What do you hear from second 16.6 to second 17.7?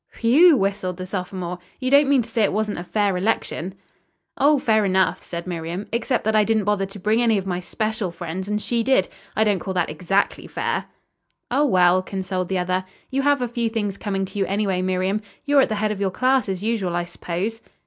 usual, I suppose?"